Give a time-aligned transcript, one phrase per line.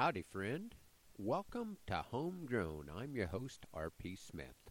[0.00, 0.74] Howdy, friend.
[1.18, 2.88] Welcome to Homegrown.
[2.96, 4.16] I'm your host, R.P.
[4.16, 4.70] Smith.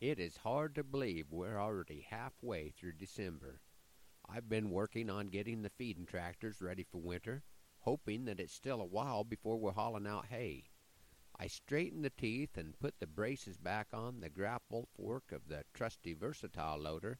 [0.00, 3.60] It is hard to believe we're already halfway through December.
[4.26, 7.42] I've been working on getting the feeding tractors ready for winter,
[7.80, 10.70] hoping that it's still a while before we're hauling out hay.
[11.38, 15.64] I straightened the teeth and put the braces back on the grapple fork of the
[15.74, 17.18] trusty versatile loader.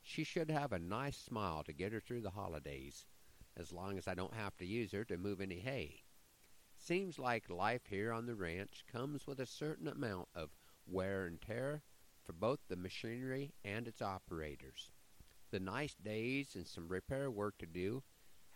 [0.00, 3.04] She should have a nice smile to get her through the holidays,
[3.56, 6.04] as long as I don't have to use her to move any hay.
[6.88, 10.48] Seems like life here on the ranch comes with a certain amount of
[10.86, 11.82] wear and tear
[12.24, 14.90] for both the machinery and its operators.
[15.50, 18.04] The nice days and some repair work to do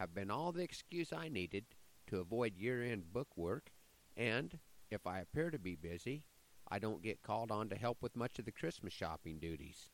[0.00, 1.66] have been all the excuse I needed
[2.06, 3.70] to avoid year end book work,
[4.16, 4.58] and
[4.90, 6.24] if I appear to be busy,
[6.66, 9.90] I don't get called on to help with much of the Christmas shopping duties.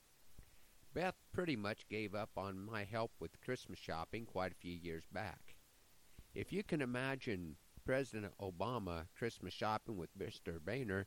[0.95, 5.09] Beth pretty much gave up on my help with Christmas shopping quite a few years
[5.11, 5.57] back.
[6.37, 7.57] If you can imagine
[7.89, 10.61] President Obama Christmas shopping with Mr.
[10.63, 11.07] Boehner,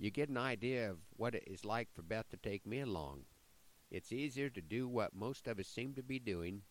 [0.00, 3.20] you get an idea of what it is like for Beth to take me along.
[3.88, 6.62] It's easier to do what most of us seem to be doing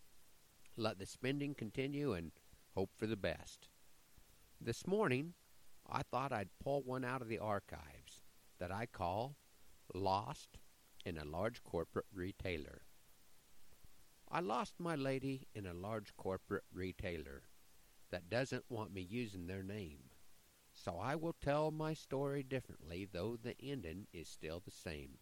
[0.75, 2.33] let the spending continue and
[2.75, 3.69] hope for the best.
[4.59, 5.33] This morning,
[5.89, 8.23] I thought I'd pull one out of the archives
[8.59, 9.37] that I call
[9.93, 10.57] Lost
[11.05, 12.81] in a Large Corporate Retailer.
[14.29, 17.43] I lost my lady in a large corporate retailer
[18.11, 20.09] that doesn't want me using their name.
[20.73, 25.17] So I will tell my story differently, though the ending is still the same.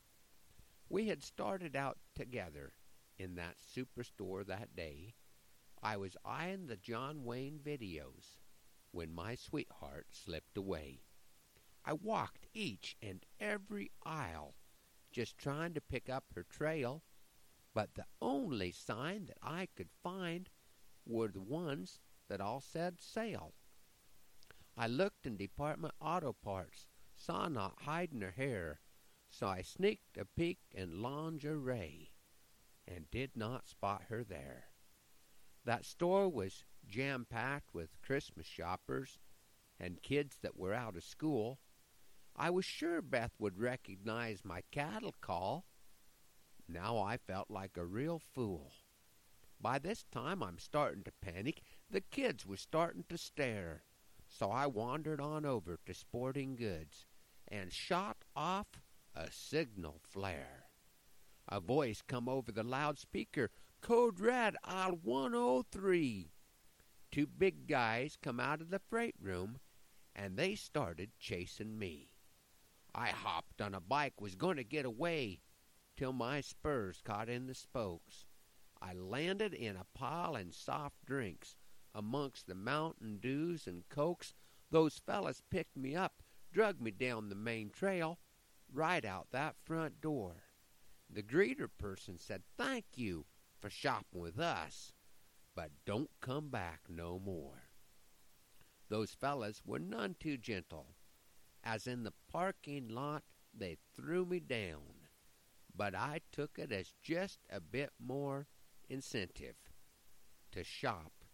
[0.89, 2.73] We had started out together
[3.17, 5.16] in that superstore that day.
[5.81, 8.38] I was eyeing the John Wayne videos
[8.92, 11.02] when my sweetheart slipped away.
[11.86, 14.55] I walked each and every aisle
[15.11, 17.03] just trying to pick up her trail,
[17.73, 20.49] but the only sign that I could find
[21.05, 23.53] were the ones that all said sale.
[24.77, 28.81] I looked in department auto parts, saw not hiding her hair,
[29.29, 32.11] so I sneaked a peek in lingerie,
[32.87, 34.65] and did not spot her there.
[35.64, 39.17] That store was jam packed with Christmas shoppers
[39.80, 41.59] and kids that were out of school.
[42.35, 45.65] I was sure Beth would recognize my cattle call.
[46.67, 48.73] Now I felt like a real fool.
[49.59, 53.83] By this time I'm starting to panic the kids was starting to stare,
[54.27, 57.05] so I wandered on over to Sporting Goods
[57.47, 58.67] and shot off
[59.15, 60.65] a signal flare.
[61.47, 63.51] A voice come over the loudspeaker,
[63.81, 66.31] Code Red aisle 103.
[67.11, 69.59] Two big guys come out of the freight room,
[70.15, 72.09] and they started chasing me.
[72.93, 75.41] I hopped on a bike, was going to get away,
[75.95, 78.25] till my spurs caught in the spokes.
[78.81, 81.55] I landed in a pile of soft drinks,
[81.95, 84.33] amongst the Mountain Dews and Cokes,
[84.70, 88.20] those fellas picked me up, drug me down the main trail,
[88.72, 90.44] right out that front door.
[91.10, 93.26] The greeter person said, Thank you
[93.61, 94.92] for shopping with us,
[95.56, 97.70] but don't come back no more.
[98.89, 100.95] Those fellas were none too gentle,
[101.64, 103.23] as in the parking lot
[103.58, 105.08] they threw me down,
[105.73, 108.48] but I took it as just a bit more
[108.89, 109.56] incentive
[110.52, 111.24] to shop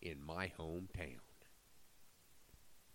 [0.00, 1.20] in my hometown.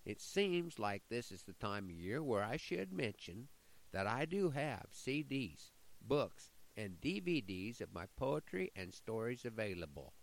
[0.05, 3.47] It seems like this is the time of year where I should mention
[3.91, 5.71] that I do have CDs,
[6.01, 10.13] books, and DVDs of my poetry and stories available,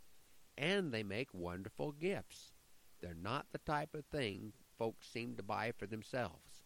[0.56, 2.52] and they make wonderful gifts.
[3.00, 6.64] They're not the type of thing folks seem to buy for themselves.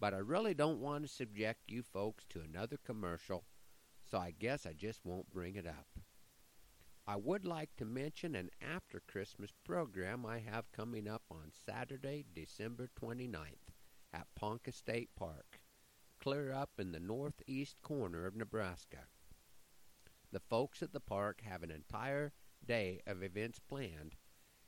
[0.00, 3.44] But I really don't want to subject you folks to another commercial,
[4.08, 5.88] so I guess I just won't bring it up.
[7.10, 12.26] I would like to mention an after Christmas program I have coming up on Saturday,
[12.34, 13.72] December 29th
[14.12, 15.58] at Ponca State Park,
[16.20, 19.06] clear up in the northeast corner of Nebraska.
[20.32, 24.16] The folks at the park have an entire day of events planned,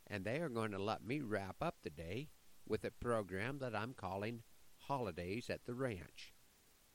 [0.07, 2.31] and they are going to let me wrap up the day
[2.67, 4.45] with a program that I'm calling
[4.79, 6.33] Holidays at the Ranch.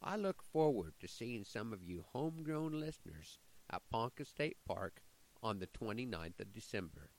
[0.02, 3.38] I look forward to seeing some of you homegrown listeners
[3.70, 5.04] at Ponca State Park
[5.42, 7.12] on the 29th of December.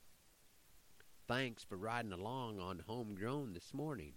[1.28, 4.14] Thanks for riding along on Homegrown this morning.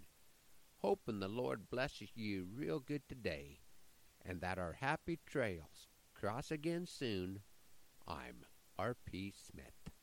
[0.81, 3.59] Hoping the Lord blesses you real good today
[4.25, 7.39] and that our happy trails cross again soon.
[8.07, 8.45] I'm
[8.77, 9.33] R.P.
[9.35, 9.98] Smith.